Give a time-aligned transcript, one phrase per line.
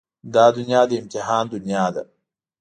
[0.33, 2.03] دا دنيا د امتحان دنيا ده.